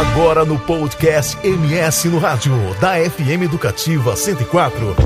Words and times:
Agora 0.00 0.46
no 0.46 0.58
podcast 0.58 1.36
MS 1.46 2.08
no 2.08 2.18
Rádio, 2.18 2.54
da 2.80 2.94
FM 2.94 3.42
Educativa 3.44 4.16
104. 4.16 4.96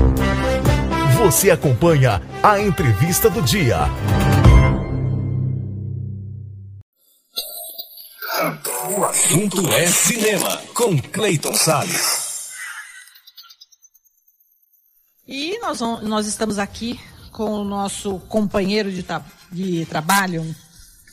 Você 1.17 1.51
acompanha 1.51 2.21
a 2.41 2.61
entrevista 2.61 3.29
do 3.29 3.41
dia. 3.41 3.79
O 8.97 9.03
assunto 9.03 9.69
é 9.73 9.85
cinema, 9.85 10.61
com 10.73 10.97
Clayton 10.97 11.53
Salles. 11.55 12.53
E 15.27 15.59
nós, 15.59 15.81
nós 16.03 16.25
estamos 16.25 16.57
aqui 16.57 16.97
com 17.33 17.51
o 17.51 17.65
nosso 17.65 18.19
companheiro 18.29 18.89
de, 18.89 19.05
de 19.51 19.85
trabalho, 19.87 20.55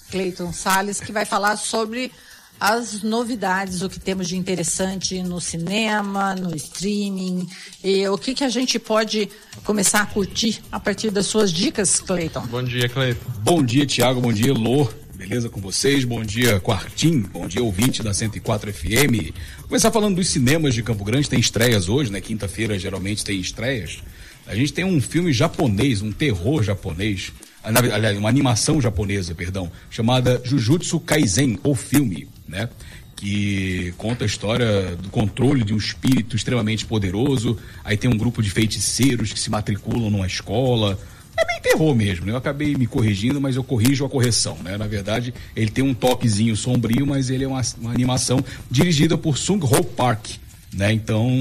Cleiton 0.09 0.53
Salles, 0.53 1.01
que 1.01 1.11
vai 1.11 1.25
falar 1.25 1.57
sobre 1.57 2.13
as 2.61 3.03
novidades, 3.03 3.83
o 3.83 3.89
que 3.89 3.99
temos 3.99 4.29
de 4.29 4.37
interessante 4.37 5.23
no 5.23 5.41
cinema, 5.41 6.35
no 6.35 6.55
streaming, 6.55 7.47
e 7.83 8.07
o 8.09 8.17
que, 8.17 8.35
que 8.35 8.45
a 8.45 8.49
gente 8.49 8.79
pode 8.79 9.29
começar 9.65 10.03
a 10.03 10.07
curtir 10.07 10.61
a 10.71 10.79
partir 10.79 11.11
das 11.11 11.27
suas 11.27 11.53
dicas, 11.53 12.01
Cleiton. 12.01 12.47
Bom 12.47 12.63
dia, 12.63 12.89
Cleiton. 12.89 13.31
Bom 13.41 13.63
dia, 13.63 13.85
Tiago. 13.85 14.21
Bom 14.21 14.33
dia, 14.33 14.53
Lô. 14.53 14.89
Beleza 15.15 15.49
com 15.49 15.61
vocês? 15.61 16.05
Bom 16.05 16.25
dia, 16.25 16.59
Quartim. 16.59 17.21
Bom 17.21 17.47
dia, 17.47 17.63
ouvinte 17.63 18.03
da 18.03 18.13
104 18.13 18.73
FM. 18.73 19.31
Vou 19.59 19.69
começar 19.69 19.93
falando 19.93 20.17
dos 20.17 20.29
cinemas 20.29 20.75
de 20.75 20.83
Campo 20.83 21.05
Grande. 21.05 21.31
Tem 21.31 21.39
estreias 21.39 21.89
hoje, 21.89 22.11
né? 22.11 22.21
Quinta-feira 22.21 22.77
geralmente 22.77 23.25
tem 23.25 23.39
estreias. 23.39 24.03
A 24.47 24.57
gente 24.57 24.73
tem 24.73 24.85
um 24.85 25.01
filme 25.01 25.33
japonês, 25.33 26.03
um 26.03 26.11
terror 26.11 26.63
japonês, 26.63 27.33
aliás, 27.63 28.19
uma 28.19 28.29
animação 28.29 28.81
japonesa, 28.81 29.35
perdão, 29.35 29.71
chamada 29.91 30.41
Jujutsu 30.45 30.99
Kaisen, 31.01 31.59
ou 31.63 31.75
filme 31.75 32.29
né? 32.53 32.69
Que 33.17 33.95
conta 33.97 34.25
a 34.25 34.27
história 34.27 34.97
do 34.97 35.09
controle 35.09 35.65
de 35.65 35.73
um 35.73 35.77
espírito 35.77 36.37
extremamente 36.37 36.85
poderoso. 36.85 37.57
Aí 37.85 37.97
tem 37.97 38.11
um 38.11 38.17
grupo 38.17 38.43
de 38.43 38.51
feiticeiros 38.51 39.33
que 39.33 39.41
se 39.41 39.51
matriculam 39.51 40.11
numa 40.11 40.27
escola. 40.27 40.99
É 41.37 41.47
bem 41.47 41.61
terror 41.63 41.95
mesmo, 41.95 42.27
né? 42.27 42.33
Eu 42.33 42.37
acabei 42.37 42.75
me 42.75 42.87
corrigindo, 42.87 43.41
mas 43.41 43.57
eu 43.57 43.65
corrijo 43.65 44.05
a 44.05 44.09
correção, 44.09 44.59
né? 44.63 44.77
Na 44.77 44.87
verdade, 44.87 45.33
ele 45.57 45.71
tem 45.71 45.83
um 45.83 45.95
toquezinho 45.95 46.55
sombrio, 46.57 47.07
mas 47.07 47.31
ele 47.31 47.45
é 47.45 47.49
uma, 47.49 47.63
uma 47.81 47.93
animação 47.93 48.45
dirigida 48.71 49.17
por 49.17 49.39
Sung 49.39 49.65
Ho 49.65 49.85
Park, 49.85 50.27
né? 50.73 50.93
Então, 50.93 51.41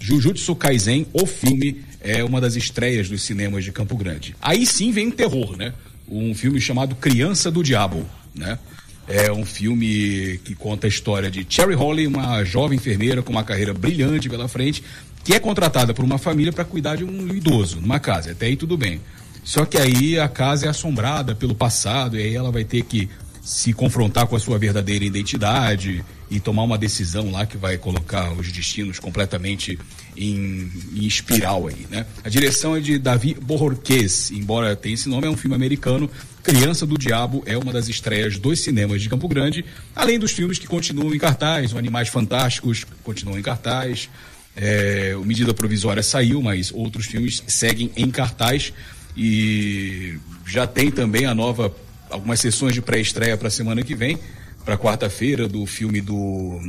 Jujutsu 0.00 0.54
Kaisen, 0.54 1.06
o 1.12 1.26
filme, 1.26 1.82
é 2.00 2.22
uma 2.22 2.40
das 2.40 2.56
estreias 2.56 3.08
dos 3.08 3.22
cinemas 3.22 3.64
de 3.64 3.72
Campo 3.72 3.96
Grande. 3.96 4.34
Aí 4.40 4.64
sim 4.64 4.92
vem 4.92 5.08
um 5.08 5.10
terror, 5.10 5.56
né? 5.56 5.74
Um 6.08 6.34
filme 6.34 6.60
chamado 6.60 6.94
Criança 6.94 7.50
do 7.50 7.62
Diabo, 7.62 8.06
né? 8.34 8.58
É 9.06 9.32
um 9.32 9.44
filme 9.44 10.38
que 10.44 10.54
conta 10.54 10.86
a 10.86 10.88
história 10.88 11.30
de 11.30 11.44
Cherry 11.48 11.74
Holly, 11.74 12.06
uma 12.06 12.44
jovem 12.44 12.76
enfermeira 12.76 13.22
com 13.22 13.32
uma 13.32 13.42
carreira 13.42 13.72
brilhante 13.72 14.28
pela 14.28 14.46
frente, 14.48 14.82
que 15.24 15.34
é 15.34 15.40
contratada 15.40 15.94
por 15.94 16.04
uma 16.04 16.18
família 16.18 16.52
para 16.52 16.64
cuidar 16.64 16.96
de 16.96 17.04
um 17.04 17.34
idoso 17.34 17.80
numa 17.80 17.98
casa. 17.98 18.32
Até 18.32 18.46
aí 18.46 18.56
tudo 18.56 18.76
bem. 18.76 19.00
Só 19.42 19.64
que 19.64 19.78
aí 19.78 20.18
a 20.18 20.28
casa 20.28 20.66
é 20.66 20.68
assombrada 20.68 21.34
pelo 21.34 21.54
passado 21.54 22.18
e 22.18 22.22
aí 22.22 22.34
ela 22.34 22.50
vai 22.50 22.64
ter 22.64 22.82
que 22.82 23.08
se 23.48 23.72
confrontar 23.72 24.26
com 24.26 24.36
a 24.36 24.38
sua 24.38 24.58
verdadeira 24.58 25.06
identidade 25.06 26.04
e 26.30 26.38
tomar 26.38 26.64
uma 26.64 26.76
decisão 26.76 27.30
lá 27.30 27.46
que 27.46 27.56
vai 27.56 27.78
colocar 27.78 28.30
os 28.34 28.52
destinos 28.52 28.98
completamente 28.98 29.78
em, 30.14 30.70
em 30.94 31.06
espiral 31.06 31.66
aí, 31.66 31.86
né? 31.88 32.04
A 32.22 32.28
direção 32.28 32.76
é 32.76 32.80
de 32.80 32.98
Davi 32.98 33.32
Bororquez, 33.40 34.30
embora 34.32 34.76
tenha 34.76 34.94
esse 34.94 35.08
nome, 35.08 35.26
é 35.26 35.30
um 35.30 35.36
filme 35.36 35.56
americano. 35.56 36.10
Criança 36.42 36.84
do 36.84 36.98
Diabo 36.98 37.42
é 37.46 37.56
uma 37.56 37.72
das 37.72 37.88
estreias 37.88 38.38
dos 38.38 38.60
cinemas 38.60 39.00
de 39.00 39.08
Campo 39.08 39.26
Grande, 39.26 39.64
além 39.96 40.18
dos 40.18 40.32
filmes 40.32 40.58
que 40.58 40.66
continuam 40.66 41.14
em 41.14 41.18
cartaz, 41.18 41.74
Animais 41.74 42.10
Fantásticos 42.10 42.84
continuam 43.02 43.38
em 43.38 43.42
cartaz, 43.42 44.10
é, 44.54 45.14
o 45.16 45.24
Medida 45.24 45.54
Provisória 45.54 46.02
saiu, 46.02 46.42
mas 46.42 46.70
outros 46.70 47.06
filmes 47.06 47.42
seguem 47.46 47.90
em 47.96 48.10
cartaz 48.10 48.74
e 49.16 50.18
já 50.46 50.66
tem 50.66 50.90
também 50.90 51.24
a 51.24 51.34
nova 51.34 51.74
algumas 52.10 52.40
sessões 52.40 52.74
de 52.74 52.82
pré-estreia 52.82 53.36
para 53.36 53.48
a 53.48 53.50
semana 53.50 53.82
que 53.82 53.94
vem, 53.94 54.18
para 54.64 54.76
quarta-feira, 54.76 55.48
do 55.48 55.64
filme 55.66 56.00
do, 56.00 56.60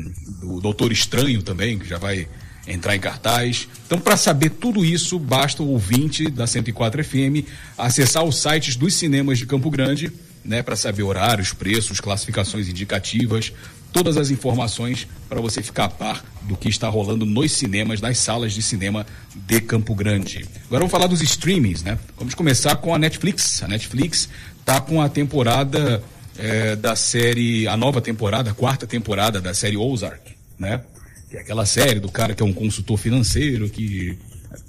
do 0.41 0.61
Doutor 0.61 0.91
Estranho 0.91 1.41
também, 1.41 1.77
que 1.77 1.87
já 1.87 1.97
vai 1.97 2.27
entrar 2.67 2.95
em 2.95 2.99
cartaz. 2.99 3.67
Então, 3.85 3.99
para 3.99 4.15
saber 4.15 4.51
tudo 4.51 4.85
isso, 4.85 5.17
basta 5.17 5.63
o 5.63 5.69
ouvinte 5.69 6.29
da 6.29 6.45
104 6.45 7.03
FM 7.03 7.45
acessar 7.77 8.23
os 8.23 8.41
sites 8.41 8.75
dos 8.75 8.93
cinemas 8.93 9.37
de 9.37 9.45
Campo 9.45 9.69
Grande, 9.69 10.11
né, 10.49 10.63
para 10.63 10.75
saber 10.75 11.03
horários, 11.03 11.53
preços, 11.53 11.99
classificações 11.99 12.67
indicativas, 12.67 13.53
todas 13.93 14.17
as 14.17 14.31
informações 14.31 15.07
para 15.29 15.39
você 15.39 15.61
ficar 15.61 15.85
a 15.85 15.89
par 15.89 16.25
do 16.41 16.57
que 16.57 16.67
está 16.67 16.89
rolando 16.89 17.23
nos 17.23 17.51
cinemas, 17.51 18.01
nas 18.01 18.17
salas 18.17 18.51
de 18.53 18.63
cinema 18.63 19.05
de 19.35 19.61
Campo 19.61 19.93
Grande. 19.93 20.43
Agora 20.65 20.79
vamos 20.79 20.91
falar 20.91 21.05
dos 21.05 21.21
streamings, 21.21 21.83
né? 21.83 21.99
Vamos 22.17 22.33
começar 22.33 22.75
com 22.77 22.95
a 22.95 22.97
Netflix. 22.97 23.61
A 23.61 23.67
Netflix 23.67 24.27
está 24.59 24.81
com 24.81 24.99
a 24.99 25.07
temporada 25.07 26.03
é, 26.35 26.75
da 26.75 26.95
série, 26.95 27.67
a 27.67 27.77
nova 27.77 28.01
temporada, 28.01 28.49
a 28.49 28.53
quarta 28.53 28.87
temporada 28.87 29.39
da 29.39 29.53
série 29.53 29.77
Ozark, 29.77 30.35
né? 30.57 30.81
Que 31.29 31.37
é 31.37 31.41
aquela 31.41 31.67
série 31.67 31.99
do 31.99 32.09
cara 32.09 32.33
que 32.33 32.41
é 32.41 32.45
um 32.45 32.53
consultor 32.53 32.97
financeiro, 32.97 33.69
que 33.69 34.17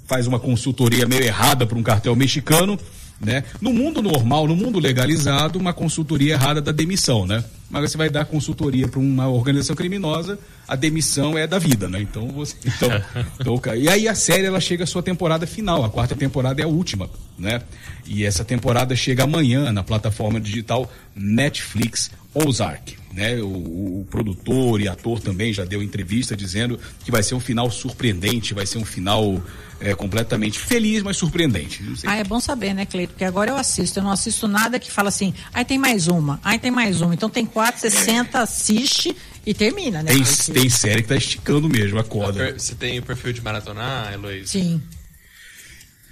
faz 0.05 0.27
uma 0.27 0.39
consultoria 0.39 1.07
meio 1.07 1.23
errada 1.23 1.65
para 1.65 1.75
um 1.75 1.81
cartel 1.81 2.15
mexicano, 2.15 2.79
né? 3.23 3.43
No 3.61 3.71
mundo 3.71 4.01
normal, 4.01 4.47
no 4.47 4.55
mundo 4.55 4.79
legalizado, 4.79 5.59
uma 5.59 5.73
consultoria 5.73 6.33
errada 6.33 6.61
da 6.61 6.71
demissão, 6.71 7.25
né? 7.25 7.43
Mas 7.69 7.91
você 7.91 7.97
vai 7.97 8.09
dar 8.09 8.25
consultoria 8.25 8.87
para 8.87 8.99
uma 8.99 9.29
organização 9.29 9.75
criminosa, 9.75 10.37
a 10.67 10.75
demissão 10.75 11.37
é 11.37 11.45
da 11.45 11.59
vida, 11.59 11.87
né? 11.87 12.01
Então 12.01 12.27
você. 12.29 12.55
Então, 12.81 13.59
então, 13.59 13.75
e 13.75 13.87
aí 13.87 14.07
a 14.07 14.15
série 14.15 14.45
ela 14.45 14.59
chega 14.59 14.83
à 14.83 14.87
sua 14.87 15.03
temporada 15.03 15.45
final, 15.45 15.85
a 15.85 15.89
quarta 15.89 16.15
temporada 16.15 16.61
é 16.61 16.65
a 16.65 16.67
última, 16.67 17.09
né? 17.37 17.61
E 18.07 18.25
essa 18.25 18.43
temporada 18.43 18.95
chega 18.95 19.23
amanhã 19.23 19.71
na 19.71 19.83
plataforma 19.83 20.39
digital 20.39 20.91
Netflix 21.15 22.09
Ozark. 22.33 23.00
Né? 23.13 23.41
O, 23.41 23.47
o, 24.01 24.07
produtor 24.09 24.79
e 24.79 24.87
ator 24.87 25.19
também 25.19 25.51
já 25.51 25.65
deu 25.65 25.83
entrevista 25.83 26.35
dizendo 26.35 26.79
que 27.03 27.11
vai 27.11 27.21
ser 27.21 27.35
um 27.35 27.39
final 27.39 27.69
surpreendente, 27.69 28.53
vai 28.53 28.65
ser 28.65 28.77
um 28.77 28.85
final 28.85 29.41
é, 29.81 29.93
completamente 29.93 30.57
feliz, 30.57 31.03
mas 31.03 31.17
surpreendente. 31.17 31.83
Ah, 32.05 32.15
é 32.15 32.23
bom 32.23 32.39
saber, 32.39 32.73
né, 32.73 32.85
Cleito? 32.85 33.13
Porque 33.13 33.25
agora 33.25 33.51
eu 33.51 33.57
assisto, 33.57 33.99
eu 33.99 34.03
não 34.03 34.11
assisto 34.11 34.47
nada 34.47 34.79
que 34.79 34.89
fala 34.89 35.09
assim, 35.09 35.33
aí 35.53 35.65
tem 35.65 35.77
mais 35.77 36.07
uma, 36.07 36.39
aí 36.43 36.57
tem 36.57 36.71
mais 36.71 37.01
uma. 37.01 37.13
Então 37.13 37.29
tem 37.29 37.45
quatro, 37.45 37.81
você 37.81 37.89
senta, 37.89 38.39
assiste 38.39 39.15
e 39.45 39.53
termina, 39.53 40.03
né? 40.03 40.11
Tem, 40.13 40.23
tem 40.53 40.69
série 40.69 41.01
que 41.01 41.09
tá 41.09 41.15
esticando 41.15 41.67
mesmo 41.67 41.99
a 41.99 42.03
corda. 42.03 42.53
Você 42.57 42.75
tem 42.75 42.99
o 42.99 43.03
perfil 43.03 43.33
de 43.33 43.41
maratonar, 43.41 44.13
Heloísa? 44.13 44.47
Sim. 44.47 44.81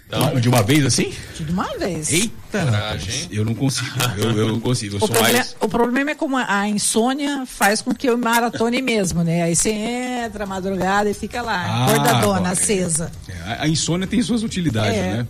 Então, 0.09 0.39
de 0.39 0.49
uma 0.49 0.63
vez 0.63 0.83
assim? 0.83 1.13
De 1.39 1.51
uma 1.51 1.77
vez. 1.77 2.11
Eita, 2.11 2.65
Coragem. 2.65 3.27
eu 3.31 3.45
não 3.45 3.53
consigo. 3.53 3.91
Eu, 4.17 4.31
eu 4.31 4.47
não 4.47 4.59
consigo. 4.59 4.95
Eu 4.95 5.03
o, 5.03 5.07
problema, 5.07 5.33
mais... 5.33 5.55
o 5.61 5.69
problema 5.69 6.11
é 6.11 6.15
como 6.15 6.35
a 6.35 6.67
insônia 6.67 7.45
faz 7.45 7.79
com 7.83 7.93
que 7.93 8.09
eu 8.09 8.17
maratone 8.17 8.81
mesmo, 8.81 9.23
né? 9.23 9.43
Aí 9.43 9.55
você 9.55 9.69
entra 9.69 10.47
madrugada 10.47 11.11
e 11.11 11.13
fica 11.13 11.43
lá, 11.43 11.63
ah, 11.63 11.85
acordadona, 11.85 12.49
acesa. 12.49 13.11
É, 13.27 13.57
a 13.59 13.67
insônia 13.67 14.07
tem 14.07 14.19
suas 14.23 14.41
utilidades, 14.41 14.97
é. 14.97 15.13
né? 15.17 15.27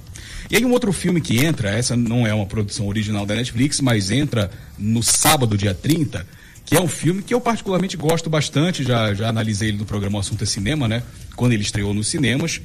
E 0.49 0.55
aí 0.55 0.63
um 0.63 0.71
outro 0.71 0.93
filme 0.93 1.19
que 1.19 1.43
entra, 1.43 1.69
essa 1.69 1.97
não 1.97 2.25
é 2.25 2.33
uma 2.33 2.45
produção 2.45 2.87
original 2.87 3.25
da 3.25 3.35
Netflix, 3.35 3.81
mas 3.81 4.09
entra 4.09 4.49
no 4.77 5.03
sábado, 5.03 5.57
dia 5.57 5.73
30, 5.73 6.25
que 6.65 6.77
é 6.77 6.79
um 6.79 6.87
filme 6.87 7.21
que 7.21 7.33
eu 7.33 7.41
particularmente 7.41 7.97
gosto 7.97 8.29
bastante, 8.29 8.83
já, 8.83 9.13
já 9.13 9.27
analisei 9.27 9.69
ele 9.69 9.77
no 9.77 9.85
programa 9.85 10.21
Assunto 10.21 10.45
é 10.45 10.47
Cinema, 10.47 10.87
né? 10.87 11.03
Quando 11.35 11.51
ele 11.51 11.63
estreou 11.63 11.93
nos 11.93 12.07
cinemas. 12.07 12.61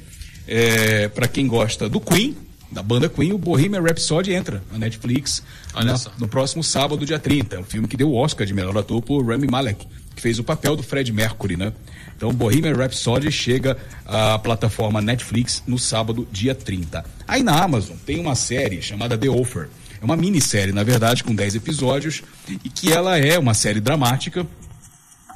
É, 0.47 1.07
para 1.07 1.27
quem 1.27 1.47
gosta 1.47 1.89
do 1.89 1.99
Queen, 1.99 2.35
da 2.71 2.83
banda 2.83 3.07
Queen, 3.07 3.31
o 3.31 3.37
Bohemian 3.37 3.81
Rhapsody 3.81 4.33
entra 4.33 4.61
na 4.71 4.77
Netflix 4.77 5.41
na, 5.73 5.99
no 6.19 6.27
próximo 6.27 6.63
sábado, 6.63 7.05
dia 7.05 7.17
30. 7.17 7.55
É 7.55 7.59
um 7.59 7.63
filme 7.63 7.87
que 7.87 7.95
deu 7.95 8.09
o 8.09 8.15
Oscar 8.15 8.45
de 8.45 8.53
melhor 8.53 8.77
ator 8.77 9.01
por 9.01 9.25
Rami 9.25 9.47
Malek, 9.47 9.87
que 10.15 10.21
fez 10.21 10.39
o 10.39 10.43
papel 10.43 10.75
do 10.75 10.83
Fred 10.83 11.11
Mercury, 11.11 11.55
né? 11.55 11.71
Então, 12.15 12.33
Bohemian 12.33 12.75
Rhapsody 12.75 13.31
chega 13.31 13.77
à 14.05 14.39
plataforma 14.39 15.01
Netflix 15.01 15.63
no 15.67 15.77
sábado, 15.77 16.27
dia 16.31 16.55
30. 16.55 17.03
Aí 17.27 17.43
na 17.43 17.61
Amazon 17.61 17.95
tem 18.05 18.19
uma 18.19 18.35
série 18.35 18.81
chamada 18.81 19.17
The 19.17 19.29
Offer. 19.29 19.69
É 20.01 20.05
uma 20.05 20.15
minissérie, 20.15 20.73
na 20.73 20.83
verdade, 20.83 21.23
com 21.23 21.33
10 21.33 21.55
episódios, 21.55 22.23
e 22.63 22.69
que 22.69 22.91
ela 22.91 23.17
é 23.17 23.39
uma 23.39 23.53
série 23.53 23.79
dramática 23.79 24.45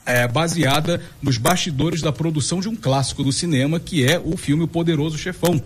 é, 0.09 0.27
baseada 0.27 1.00
nos 1.21 1.38
bastidores 1.38 2.01
da 2.01 2.11
produção 2.11 2.59
de 2.59 2.67
um 2.67 2.75
clássico 2.75 3.23
do 3.23 3.31
cinema, 3.31 3.79
que 3.79 4.03
é 4.03 4.19
o 4.19 4.35
filme 4.35 4.63
O 4.63 4.67
Poderoso 4.67 5.19
Chefão, 5.19 5.61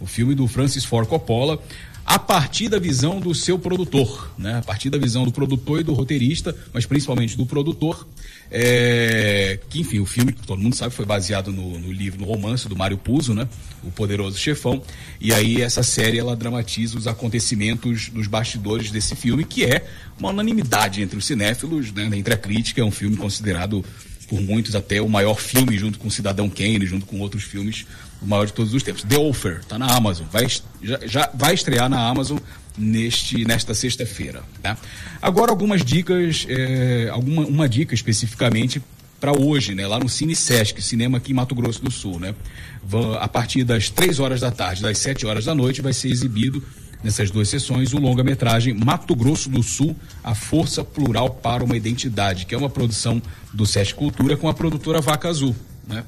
o 0.00 0.06
filme 0.06 0.36
do 0.36 0.46
Francis 0.46 0.84
Ford 0.84 1.08
Coppola, 1.08 1.60
a 2.08 2.18
partir 2.18 2.70
da 2.70 2.78
visão 2.78 3.20
do 3.20 3.34
seu 3.34 3.58
produtor, 3.58 4.32
né? 4.38 4.56
A 4.56 4.62
partir 4.62 4.88
da 4.88 4.96
visão 4.96 5.26
do 5.26 5.30
produtor 5.30 5.80
e 5.80 5.84
do 5.84 5.92
roteirista, 5.92 6.56
mas 6.72 6.86
principalmente 6.86 7.36
do 7.36 7.44
produtor, 7.44 8.08
é, 8.50 9.60
que 9.68 9.80
enfim, 9.80 9.98
o 9.98 10.06
filme, 10.06 10.32
todo 10.32 10.58
mundo 10.58 10.74
sabe, 10.74 10.94
foi 10.94 11.04
baseado 11.04 11.52
no, 11.52 11.78
no, 11.78 11.92
livro, 11.92 12.18
no 12.18 12.24
romance 12.24 12.66
do 12.66 12.74
Mário 12.74 12.96
Puzo, 12.96 13.34
né? 13.34 13.46
O 13.84 13.90
Poderoso 13.90 14.38
Chefão. 14.38 14.82
E 15.20 15.34
aí 15.34 15.60
essa 15.60 15.82
série 15.82 16.18
ela 16.18 16.34
dramatiza 16.34 16.96
os 16.96 17.06
acontecimentos 17.06 18.08
dos 18.08 18.26
bastidores 18.26 18.90
desse 18.90 19.14
filme, 19.14 19.44
que 19.44 19.66
é 19.66 19.86
uma 20.18 20.30
unanimidade 20.30 21.02
entre 21.02 21.18
os 21.18 21.26
cinéfilos, 21.26 21.92
né? 21.92 22.08
Entre 22.14 22.32
a 22.32 22.38
crítica, 22.38 22.80
é 22.80 22.84
um 22.84 22.90
filme 22.90 23.18
considerado 23.18 23.84
por 24.28 24.40
muitos 24.40 24.74
até 24.74 25.00
o 25.00 25.08
maior 25.08 25.40
filme, 25.40 25.76
junto 25.78 25.98
com 25.98 26.10
Cidadão 26.10 26.48
Kane, 26.48 26.86
junto 26.86 27.06
com 27.06 27.18
outros 27.18 27.44
filmes, 27.44 27.86
o 28.20 28.26
maior 28.26 28.46
de 28.46 28.52
todos 28.52 28.74
os 28.74 28.82
tempos. 28.82 29.02
The 29.02 29.18
Offer, 29.18 29.60
está 29.60 29.78
na 29.78 29.86
Amazon, 29.86 30.26
vai, 30.30 30.46
já, 30.82 31.00
já 31.06 31.30
vai 31.34 31.54
estrear 31.54 31.88
na 31.88 32.06
Amazon 32.06 32.38
neste, 32.76 33.44
nesta 33.44 33.74
sexta-feira. 33.74 34.42
Tá? 34.62 34.76
Agora 35.20 35.50
algumas 35.50 35.84
dicas, 35.84 36.46
é, 36.48 37.08
alguma, 37.10 37.42
uma 37.46 37.68
dica 37.68 37.94
especificamente 37.94 38.82
para 39.18 39.32
hoje, 39.32 39.74
né, 39.74 39.84
lá 39.86 39.98
no 39.98 40.08
Cine 40.08 40.36
Sesc, 40.36 40.80
cinema 40.80 41.18
aqui 41.18 41.32
em 41.32 41.34
Mato 41.34 41.54
Grosso 41.54 41.82
do 41.82 41.90
Sul, 41.90 42.20
né? 42.20 42.36
A 43.18 43.26
partir 43.26 43.64
das 43.64 43.90
3 43.90 44.20
horas 44.20 44.40
da 44.40 44.52
tarde, 44.52 44.80
das 44.80 44.96
7 44.98 45.26
horas 45.26 45.44
da 45.44 45.56
noite, 45.56 45.82
vai 45.82 45.92
ser 45.92 46.08
exibido 46.08 46.62
nessas 47.02 47.30
duas 47.30 47.48
sessões 47.48 47.92
o 47.92 47.98
longa-metragem 47.98 48.74
Mato 48.74 49.14
Grosso 49.14 49.48
do 49.48 49.62
Sul, 49.62 49.96
A 50.22 50.34
Força 50.34 50.84
Plural 50.84 51.30
para 51.30 51.64
uma 51.64 51.76
Identidade, 51.76 52.46
que 52.46 52.54
é 52.54 52.58
uma 52.58 52.70
produção 52.70 53.22
do 53.52 53.66
Sesc 53.66 53.94
Cultura 53.94 54.36
com 54.36 54.48
a 54.48 54.54
produtora 54.54 55.00
Vaca 55.00 55.28
Azul, 55.28 55.54
né? 55.86 56.04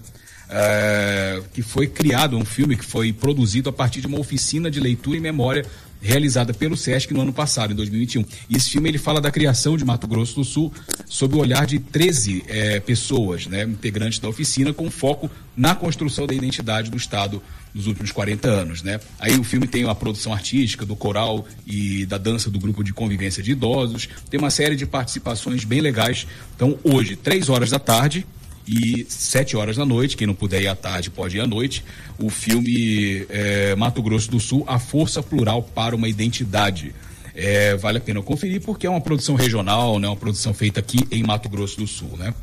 É, 0.53 1.41
que 1.55 1.63
foi 1.63 1.87
criado 1.87 2.37
um 2.37 2.45
filme 2.45 2.77
que 2.77 2.85
foi 2.85 3.13
produzido 3.13 3.71
a 3.71 3.73
partir 3.73 4.01
de 4.01 4.09
uma 4.09 4.19
oficina 4.19 4.69
de 4.69 4.81
leitura 4.81 5.17
e 5.17 5.21
memória 5.21 5.65
realizada 6.01 6.55
pelo 6.55 6.77
SESC 6.77 7.13
no 7.13 7.21
ano 7.21 7.33
passado, 7.33 7.73
em 7.73 7.77
2021. 7.77 8.25
E 8.49 8.57
esse 8.57 8.71
filme 8.71 8.89
ele 8.89 8.99
fala 8.99 9.21
da 9.21 9.31
criação 9.31 9.77
de 9.77 9.85
Mato 9.85 10.07
Grosso 10.07 10.37
do 10.37 10.45
Sul 10.45 10.73
sob 11.07 11.37
o 11.37 11.39
olhar 11.39 11.67
de 11.67 11.79
13 11.79 12.45
é, 12.49 12.81
pessoas, 12.81 13.47
né, 13.47 13.65
integrantes 13.65 14.19
da 14.19 14.29
oficina, 14.29 14.73
com 14.73 14.91
foco 14.91 15.31
na 15.57 15.75
construção 15.75 16.27
da 16.27 16.35
identidade 16.35 16.91
do 16.91 16.97
Estado 16.97 17.43
nos 17.75 17.87
últimos 17.87 18.13
40 18.13 18.49
anos. 18.49 18.83
Né? 18.83 19.01
Aí 19.19 19.39
o 19.39 19.45
filme 19.45 19.67
tem 19.67 19.89
a 19.89 19.95
produção 19.95 20.33
artística 20.33 20.85
do 20.85 20.97
coral 20.97 21.47
e 21.67 22.07
da 22.07 22.19
dança 22.19 22.51
do 22.51 22.59
grupo 22.59 22.83
de 22.83 22.93
convivência 22.93 23.43
de 23.43 23.53
idosos, 23.53 24.09
tem 24.29 24.39
uma 24.39 24.51
série 24.51 24.77
de 24.77 24.87
participações 24.87 25.65
bem 25.65 25.81
legais. 25.81 26.27
Então, 26.57 26.79
hoje, 26.83 27.17
três 27.17 27.49
horas 27.49 27.71
da 27.71 27.79
tarde, 27.79 28.27
e 28.67 29.07
sete 29.09 29.57
horas 29.57 29.77
da 29.77 29.85
noite, 29.85 30.17
quem 30.17 30.27
não 30.27 30.35
puder 30.35 30.63
ir 30.63 30.69
à 30.69 30.77
tarde 30.77 31.11
pode 31.11 31.37
ir 31.37 31.41
à 31.41 31.47
noite, 31.47 31.85
o 32.19 32.31
filme 32.31 33.27
é, 33.29 33.75
Mato 33.77 34.03
Grosso 34.03 34.31
do 34.31 34.39
Sul, 34.39 34.65
A 34.67 34.79
Força 34.79 35.23
Plural 35.23 35.63
para 35.63 35.97
uma 35.97 36.09
Identidade. 36.09 36.95
É, 37.35 37.77
vale 37.77 37.99
a 37.99 38.01
pena 38.01 38.21
conferir 38.21 38.61
porque 38.61 38.87
é 38.87 38.91
uma 38.91 39.01
produção 39.01 39.35
regional, 39.35 39.99
né, 39.99 40.09
uma 40.09 40.17
produção 40.17 40.53
feita 40.53 40.81
aqui 40.81 41.07
em 41.11 41.23
Mato 41.23 41.49
Grosso 41.49 41.79
do 41.79 41.87
Sul. 41.87 42.17
Né? 42.19 42.35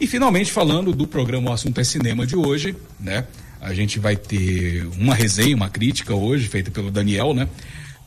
E 0.00 0.06
finalmente 0.06 0.52
falando 0.52 0.92
do 0.92 1.06
programa 1.06 1.50
O 1.50 1.52
Assunto 1.52 1.80
é 1.80 1.84
Cinema 1.84 2.26
de 2.26 2.36
hoje, 2.36 2.74
né? 3.00 3.24
A 3.60 3.74
gente 3.74 3.98
vai 3.98 4.16
ter 4.16 4.86
uma 4.96 5.12
resenha, 5.14 5.56
uma 5.56 5.68
crítica 5.68 6.14
hoje, 6.14 6.46
feita 6.46 6.70
pelo 6.70 6.90
Daniel, 6.90 7.34
né? 7.34 7.48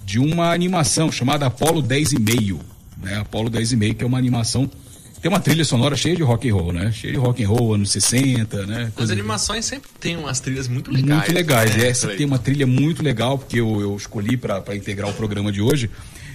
De 0.05 0.17
uma 0.17 0.53
animação 0.53 1.11
chamada 1.11 1.45
Apolo 1.45 1.81
10 1.81 2.13
e 2.13 2.19
meio, 2.19 2.61
né? 2.97 3.17
Apolo 3.17 3.49
10 3.49 3.73
e 3.73 3.75
meio, 3.75 3.93
que 3.93 4.03
é 4.05 4.07
uma 4.07 4.17
animação 4.17 4.71
tem 5.21 5.29
uma 5.29 5.39
trilha 5.39 5.63
sonora 5.63 5.95
cheia 5.95 6.15
de 6.15 6.23
rock 6.23 6.49
and 6.49 6.53
roll, 6.53 6.73
né? 6.73 6.91
Cheia 6.91 7.13
de 7.13 7.19
rock 7.19 7.43
and 7.43 7.47
roll, 7.47 7.75
anos 7.75 7.91
60, 7.91 8.65
né? 8.65 8.91
As 8.97 9.11
animações 9.11 9.65
sempre 9.65 9.89
tem 9.99 10.17
umas 10.17 10.39
trilhas 10.39 10.67
muito 10.67 10.89
legais. 10.91 11.15
Muito 11.15 11.33
legais. 11.33 11.75
Né? 11.75 11.87
Essa 11.87 12.07
tem 12.09 12.25
uma 12.25 12.39
trilha 12.39 12.65
muito 12.65 13.03
legal, 13.03 13.37
porque 13.37 13.59
eu, 13.59 13.79
eu 13.79 13.95
escolhi 13.95 14.35
para 14.35 14.75
integrar 14.75 15.09
o 15.09 15.13
programa 15.13 15.51
de 15.51 15.61
hoje. 15.61 15.91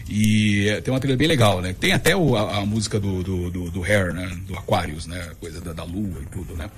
E 0.09 0.69
é, 0.69 0.81
tem 0.81 0.95
uma 0.95 1.01
trilha 1.01 1.17
bem 1.17 1.27
legal, 1.27 1.61
né? 1.61 1.75
Tem 1.79 1.93
até 1.93 2.15
o, 2.15 2.37
a, 2.37 2.59
a, 2.59 2.67
música 2.67 3.01
do, 3.01 3.23
do, 3.23 3.51
do, 3.51 3.71
do, 3.71 3.85
Hair, 3.85 4.15
né? 4.15 4.39
Do 4.47 4.57
Aquarius, 4.57 5.07
né? 5.07 5.33
Coisa 5.41 5.61
da, 5.61 5.73
da 5.73 5.85
lua 5.85 6.23
e 6.23 6.27
tudo, 6.27 6.55
né? 6.55 6.71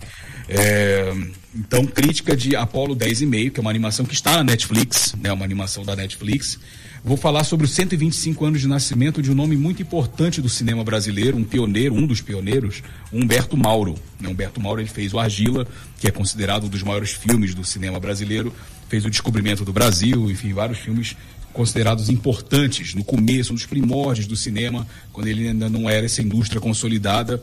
É, 0.48 1.12
então, 1.54 1.84
crítica 1.84 2.34
de 2.34 2.56
Apollo 2.56 2.94
10 2.94 3.22
e 3.22 3.26
meio, 3.26 3.50
que 3.50 3.60
é 3.60 3.62
uma 3.62 3.70
animação 3.70 4.06
que 4.06 4.14
está 4.14 4.36
na 4.36 4.44
Netflix, 4.44 5.14
né? 5.20 5.30
Uma 5.30 5.44
animação 5.44 5.84
da 5.84 5.94
Netflix. 5.94 6.58
Vou 7.04 7.16
falar 7.16 7.44
sobre 7.44 7.66
os 7.66 7.72
125 7.72 8.44
anos 8.44 8.60
de 8.60 8.66
nascimento 8.66 9.22
de 9.22 9.30
um 9.30 9.34
nome 9.34 9.56
muito 9.56 9.82
importante 9.82 10.40
do 10.40 10.48
cinema 10.48 10.82
brasileiro, 10.82 11.36
um 11.36 11.44
pioneiro, 11.44 11.94
um 11.94 12.06
dos 12.06 12.20
pioneiros, 12.20 12.82
Humberto 13.12 13.56
Mauro. 13.56 13.94
Né? 14.18 14.28
Humberto 14.28 14.60
Mauro 14.60 14.80
ele 14.80 14.88
fez 14.88 15.12
o 15.12 15.18
Argila, 15.18 15.66
que 15.98 16.08
é 16.08 16.10
considerado 16.10 16.64
um 16.64 16.68
dos 16.68 16.82
maiores 16.82 17.12
filmes 17.12 17.54
do 17.54 17.62
cinema 17.62 18.00
brasileiro, 18.00 18.52
fez 18.88 19.04
o 19.04 19.10
Descobrimento 19.10 19.64
do 19.64 19.72
Brasil, 19.72 20.30
enfim, 20.30 20.52
vários 20.52 20.78
filmes 20.78 21.14
considerados 21.58 22.08
importantes 22.08 22.94
no 22.94 23.02
começo, 23.02 23.52
nos 23.52 23.66
primórdios 23.66 24.28
do 24.28 24.36
cinema, 24.36 24.86
quando 25.12 25.26
ele 25.26 25.48
ainda 25.48 25.68
não 25.68 25.90
era 25.90 26.06
essa 26.06 26.22
indústria 26.22 26.60
consolidada 26.60 27.42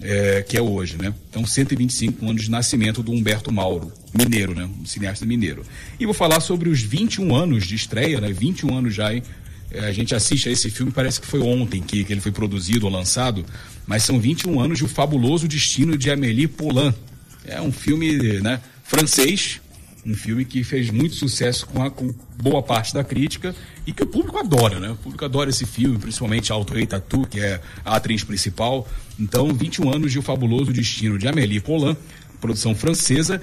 é, 0.00 0.44
que 0.48 0.56
é 0.56 0.62
hoje, 0.62 0.96
né? 0.96 1.12
Então, 1.28 1.44
125 1.44 2.24
anos 2.30 2.44
de 2.44 2.50
nascimento 2.50 3.02
do 3.02 3.10
Humberto 3.10 3.52
Mauro, 3.52 3.92
mineiro, 4.16 4.54
né? 4.54 4.70
Um 4.80 4.86
cineasta 4.86 5.26
mineiro. 5.26 5.64
E 5.98 6.04
vou 6.04 6.14
falar 6.14 6.38
sobre 6.38 6.68
os 6.68 6.80
21 6.80 7.34
anos 7.34 7.66
de 7.66 7.74
estreia, 7.74 8.20
né? 8.20 8.32
21 8.32 8.72
anos 8.72 8.94
já, 8.94 9.12
hein? 9.12 9.20
É, 9.72 9.80
a 9.80 9.92
gente 9.92 10.14
assiste 10.14 10.48
a 10.48 10.52
esse 10.52 10.70
filme, 10.70 10.92
parece 10.92 11.20
que 11.20 11.26
foi 11.26 11.40
ontem 11.40 11.82
que, 11.82 12.04
que 12.04 12.12
ele 12.12 12.20
foi 12.20 12.30
produzido 12.30 12.86
ou 12.86 12.92
lançado, 12.92 13.44
mas 13.84 14.04
são 14.04 14.20
21 14.20 14.60
anos 14.60 14.78
de 14.78 14.84
O 14.84 14.88
Fabuloso 14.88 15.48
Destino 15.48 15.98
de 15.98 16.08
Amélie 16.08 16.46
Poulain. 16.46 16.94
É 17.44 17.60
um 17.60 17.72
filme 17.72 18.40
né, 18.40 18.60
francês, 18.84 19.60
um 20.06 20.14
filme 20.14 20.44
que 20.44 20.62
fez 20.62 20.88
muito 20.88 21.16
sucesso 21.16 21.66
com, 21.66 21.82
a, 21.82 21.90
com 21.90 22.14
boa 22.40 22.62
parte 22.62 22.94
da 22.94 23.02
crítica 23.02 23.54
e 23.84 23.92
que 23.92 24.04
o 24.04 24.06
público 24.06 24.38
adora, 24.38 24.78
né? 24.78 24.90
O 24.90 24.96
público 24.96 25.24
adora 25.24 25.50
esse 25.50 25.66
filme, 25.66 25.98
principalmente 25.98 26.52
a 26.52 26.54
Audrey 26.54 26.86
Tatu, 26.86 27.26
que 27.26 27.40
é 27.40 27.60
a 27.84 27.96
atriz 27.96 28.22
principal. 28.22 28.86
Então, 29.18 29.52
21 29.52 29.92
anos 29.92 30.12
de 30.12 30.18
O 30.20 30.22
Fabuloso 30.22 30.72
Destino 30.72 31.18
de 31.18 31.26
Amélie 31.26 31.60
Poulain, 31.60 31.96
produção 32.40 32.74
francesa, 32.74 33.42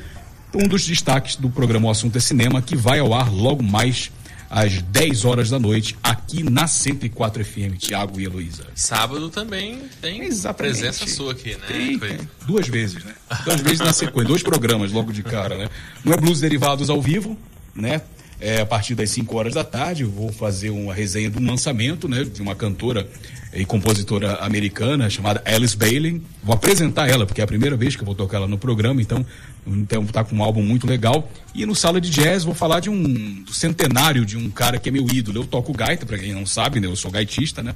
um 0.55 0.67
dos 0.67 0.85
destaques 0.85 1.35
do 1.35 1.49
programa 1.49 1.87
O 1.87 1.91
Assunto 1.91 2.17
é 2.17 2.21
Cinema, 2.21 2.61
que 2.61 2.77
vai 2.77 2.99
ao 2.99 3.13
ar 3.13 3.29
logo 3.29 3.61
mais 3.61 4.09
às 4.53 4.83
10 4.83 5.25
horas 5.25 5.49
da 5.49 5.57
noite, 5.57 5.97
aqui 6.03 6.43
na 6.43 6.67
104 6.67 7.43
FM, 7.43 7.75
Tiago 7.79 8.21
e 8.21 8.25
Heloísa. 8.25 8.67
Sábado 8.75 9.27
também 9.31 9.81
tem 9.99 10.21
Exatamente. 10.21 10.77
presença 10.77 11.07
sua 11.07 11.31
aqui, 11.31 11.55
né? 11.55 11.65
Tem, 11.67 11.97
tem. 11.97 12.19
Duas 12.45 12.67
vezes, 12.67 13.03
né? 13.03 13.15
Duas 13.43 13.61
vezes 13.61 13.79
na 13.79 13.91
sequência, 13.91 14.27
dois 14.27 14.43
programas 14.43 14.91
logo 14.91 15.11
de 15.11 15.23
cara, 15.23 15.57
né? 15.57 15.69
Não 16.05 16.13
é 16.13 16.17
Blues 16.17 16.39
Derivados 16.39 16.91
ao 16.91 17.01
vivo, 17.01 17.35
né? 17.73 18.01
É, 18.45 18.59
a 18.59 18.65
partir 18.65 18.93
das 18.93 19.09
5 19.11 19.37
horas 19.37 19.53
da 19.53 19.63
tarde, 19.63 20.03
vou 20.03 20.29
fazer 20.29 20.69
uma 20.69 20.93
resenha 20.93 21.29
do 21.29 21.41
lançamento, 21.41 22.09
né? 22.09 22.25
De 22.25 22.41
uma 22.41 22.53
cantora 22.53 23.07
e 23.53 23.63
compositora 23.63 24.35
americana 24.35 25.09
chamada 25.09 25.41
Alice 25.45 25.77
Bailey. 25.77 26.21
Vou 26.43 26.53
apresentar 26.53 27.09
ela, 27.09 27.25
porque 27.25 27.39
é 27.39 27.43
a 27.45 27.47
primeira 27.47 27.77
vez 27.77 27.95
que 27.95 28.01
eu 28.01 28.05
vou 28.05 28.13
tocar 28.13 28.39
ela 28.39 28.47
no 28.47 28.57
programa, 28.57 29.01
então, 29.01 29.25
então 29.65 30.05
tá 30.05 30.25
com 30.25 30.35
um 30.35 30.43
álbum 30.43 30.61
muito 30.61 30.85
legal. 30.85 31.31
E 31.55 31.65
no 31.65 31.73
Sala 31.73 32.01
de 32.01 32.09
Jazz 32.09 32.43
vou 32.43 32.53
falar 32.53 32.81
de 32.81 32.89
um 32.89 33.45
centenário 33.49 34.25
de 34.25 34.35
um 34.35 34.49
cara 34.49 34.77
que 34.77 34.89
é 34.89 34.91
meu 34.91 35.07
ídolo. 35.07 35.39
Eu 35.39 35.45
toco 35.45 35.71
gaita, 35.71 36.05
para 36.05 36.17
quem 36.17 36.33
não 36.33 36.45
sabe, 36.45 36.81
né? 36.81 36.87
Eu 36.87 36.97
sou 36.97 37.09
gaitista, 37.09 37.63
né? 37.63 37.73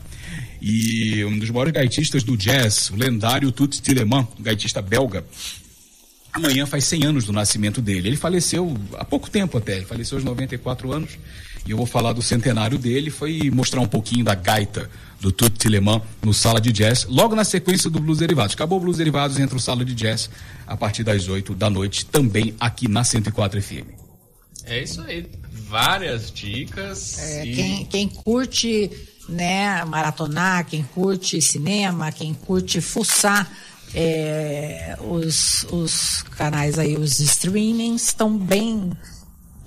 E 0.62 1.24
um 1.24 1.40
dos 1.40 1.50
maiores 1.50 1.72
gaitistas 1.72 2.24
do 2.24 2.36
jazz, 2.36 2.90
o 2.90 2.98
lendário 2.98 3.54
Toots 3.54 3.80
Tillemans, 3.80 4.28
um 4.38 4.44
gaitista 4.44 4.82
belga. 4.82 5.24
Amanhã 6.38 6.68
faz 6.68 6.86
100 6.86 7.06
anos 7.06 7.26
do 7.26 7.34
nascimento 7.34 7.82
dele. 7.82 8.10
Ele 8.10 8.16
faleceu 8.16 8.78
há 8.94 9.04
pouco 9.04 9.28
tempo 9.28 9.58
até, 9.58 9.78
ele 9.78 9.86
faleceu 9.86 10.20
aos 10.20 10.24
94 10.24 10.94
anos. 10.94 11.18
E 11.66 11.72
eu 11.72 11.78
vou 11.78 11.88
falar 11.88 12.14
do 12.14 12.22
centenário 12.22 12.78
dele, 12.78 13.10
foi 13.10 13.50
mostrar 13.52 13.82
um 13.82 13.88
pouquinho 13.88 14.24
da 14.24 14.36
gaita 14.36 14.88
do 15.20 15.32
Tut 15.32 15.58
Tillemans 15.58 16.04
no 16.24 16.34
Sala 16.36 16.62
de 16.62 16.72
Jazz, 16.72 17.06
logo 17.10 17.36
na 17.36 17.44
sequência 17.44 17.90
do 17.90 18.00
Blues 18.00 18.20
Derivados. 18.20 18.54
Acabou 18.54 18.78
o 18.78 18.82
Blues 18.82 18.98
Derivados, 18.98 19.40
entra 19.40 19.58
o 19.58 19.60
Sala 19.60 19.84
de 19.84 19.96
Jazz 19.96 20.30
a 20.68 20.78
partir 20.78 21.04
das 21.04 21.28
8 21.28 21.56
da 21.56 21.72
noite, 21.72 22.06
também 22.06 22.54
aqui 22.60 22.88
na 22.88 23.04
104 23.04 23.60
FM. 23.60 23.88
É 24.64 24.84
isso 24.84 25.02
aí, 25.02 25.26
várias 25.52 26.32
dicas. 26.32 27.18
É, 27.18 27.46
e... 27.46 27.56
quem, 27.56 27.86
quem 27.86 28.08
curte 28.08 28.92
né, 29.28 29.84
maratonar, 29.86 30.66
quem 30.66 30.84
curte 30.84 31.42
cinema, 31.42 32.12
quem 32.12 32.34
curte 32.34 32.80
fuçar 32.80 33.52
é, 33.94 34.98
os, 35.02 35.66
os 35.72 36.24
canais 36.36 36.78
aí, 36.78 36.96
os 36.98 37.20
streamings 37.20 38.08
estão 38.08 38.38
bem 38.38 38.92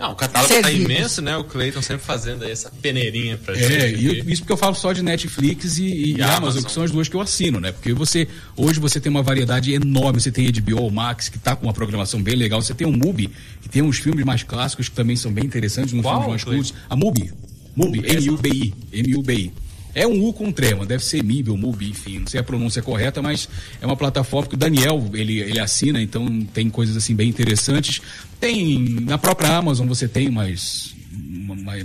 não, 0.00 0.12
o 0.12 0.14
catálogo 0.14 0.54
está 0.54 0.72
imenso, 0.72 1.20
né? 1.20 1.36
O 1.36 1.44
Cleiton 1.44 1.82
sempre 1.82 2.06
fazendo 2.06 2.42
aí 2.42 2.50
essa 2.50 2.70
peneirinha 2.70 3.36
pra 3.36 3.54
gente. 3.54 3.74
É, 3.74 3.90
isso 3.92 4.40
porque 4.40 4.52
eu 4.54 4.56
falo 4.56 4.74
só 4.74 4.94
de 4.94 5.02
Netflix 5.02 5.76
e, 5.76 5.84
e, 5.84 6.12
e 6.12 6.22
Amazon, 6.22 6.38
Amazon, 6.38 6.62
que 6.64 6.72
são 6.72 6.82
as 6.82 6.90
duas 6.90 7.06
que 7.06 7.14
eu 7.14 7.20
assino, 7.20 7.60
né? 7.60 7.70
Porque 7.70 7.92
você, 7.92 8.26
hoje 8.56 8.80
você 8.80 8.98
tem 8.98 9.10
uma 9.10 9.22
variedade 9.22 9.74
enorme, 9.74 10.18
você 10.18 10.32
tem 10.32 10.50
HBO 10.50 10.90
Max, 10.90 11.28
que 11.28 11.38
tá 11.38 11.54
com 11.54 11.66
uma 11.66 11.74
programação 11.74 12.22
bem 12.22 12.34
legal, 12.34 12.62
você 12.62 12.72
tem 12.72 12.86
o 12.86 12.92
Mubi, 12.92 13.30
que 13.60 13.68
tem 13.68 13.82
uns 13.82 13.98
filmes 13.98 14.24
mais 14.24 14.42
clássicos 14.42 14.88
que 14.88 14.94
também 14.94 15.16
são 15.16 15.30
bem 15.30 15.44
interessantes, 15.44 15.92
uns 15.92 16.00
Qual, 16.00 16.14
filmes 16.22 16.30
mais 16.30 16.44
curtos. 16.44 16.74
A 16.88 16.96
Mubi, 16.96 17.30
Mubi, 17.76 17.98
M-U-B-I, 18.02 18.74
M-U-B-I. 18.94 19.52
É 19.94 20.06
um 20.06 20.24
U 20.24 20.32
com 20.32 20.52
trema, 20.52 20.86
deve 20.86 21.04
ser 21.04 21.22
MIB 21.22 21.50
ou 21.50 21.56
MUBI, 21.56 21.90
enfim, 21.90 22.18
não 22.20 22.26
sei 22.26 22.40
a 22.40 22.42
pronúncia 22.42 22.80
correta, 22.82 23.20
mas 23.20 23.48
é 23.80 23.86
uma 23.86 23.96
plataforma 23.96 24.48
que 24.48 24.54
o 24.54 24.58
Daniel, 24.58 25.10
ele, 25.14 25.40
ele 25.40 25.58
assina, 25.58 26.00
então 26.00 26.44
tem 26.52 26.70
coisas 26.70 26.96
assim 26.96 27.14
bem 27.14 27.28
interessantes. 27.28 28.00
Tem, 28.38 28.78
na 29.00 29.18
própria 29.18 29.56
Amazon 29.56 29.86
você 29.88 30.06
tem 30.06 30.30
mais, 30.30 30.94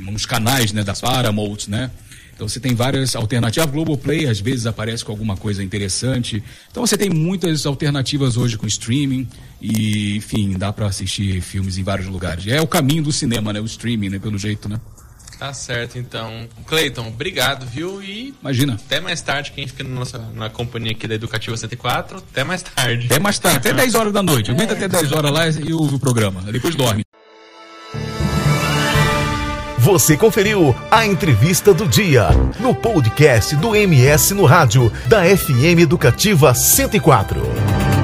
uns 0.08 0.26
canais, 0.26 0.72
né, 0.72 0.84
da 0.84 0.94
Paramount, 0.94 1.68
né? 1.68 1.90
Então 2.36 2.50
você 2.50 2.60
tem 2.60 2.76
várias 2.76 3.16
alternativas. 3.16 3.68
A 3.68 3.72
Globoplay 3.72 4.28
às 4.28 4.42
vezes 4.42 4.66
aparece 4.66 5.06
com 5.06 5.12
alguma 5.12 5.38
coisa 5.38 5.64
interessante. 5.64 6.44
Então 6.70 6.86
você 6.86 6.98
tem 6.98 7.10
muitas 7.10 7.66
alternativas 7.66 8.36
hoje 8.36 8.58
com 8.58 8.68
streaming 8.68 9.26
e, 9.62 10.18
enfim, 10.18 10.58
dá 10.58 10.72
para 10.74 10.86
assistir 10.86 11.40
filmes 11.40 11.78
em 11.78 11.84
vários 11.84 12.08
lugares. 12.08 12.46
É 12.48 12.60
o 12.62 12.68
caminho 12.68 13.04
do 13.04 13.12
cinema, 13.12 13.54
né? 13.54 13.62
O 13.62 13.66
streaming, 13.66 14.10
né? 14.10 14.20
Pelo 14.20 14.38
jeito, 14.38 14.68
né? 14.68 14.82
Tá 15.38 15.54
certo, 15.54 15.98
então. 15.98 16.48
Cleiton, 16.66 17.08
obrigado, 17.08 17.66
viu? 17.66 18.02
E. 18.02 18.34
Imagina. 18.42 18.74
Até 18.74 19.00
mais 19.00 19.22
tarde, 19.22 19.52
quem 19.52 19.68
fica 19.68 19.84
na, 19.84 19.90
nossa, 19.90 20.20
na 20.34 20.50
companhia 20.50 20.92
aqui 20.92 21.08
da 21.08 21.16
Educativa 21.16 21.56
104. 21.56 22.18
Até 22.18 22.44
mais 22.44 22.62
tarde. 22.62 23.08
Até 23.08 23.20
mais 23.20 23.40
tarde, 23.40 23.58
até 23.58 23.74
10 23.74 23.96
horas 23.96 24.14
da 24.14 24.24
noite. 24.24 24.52
Aguenta 24.52 24.74
é. 24.74 24.78
até 24.78 24.88
10 24.88 25.12
horas 25.12 25.32
lá 25.32 25.48
e 25.50 25.74
ouve 25.74 25.96
o 25.96 26.00
programa. 26.00 26.42
Depois 26.52 26.76
dorme. 26.76 27.04
Você 29.86 30.18
conferiu 30.18 30.76
a 30.90 31.06
entrevista 31.06 31.72
do 31.72 31.88
dia 31.88 32.30
no 32.60 32.74
podcast 32.74 33.56
do 33.58 33.76
MS 33.76 34.34
no 34.34 34.46
Rádio, 34.46 34.92
da 35.08 35.24
FM 35.24 35.80
Educativa 35.80 36.56
104. 36.56 37.95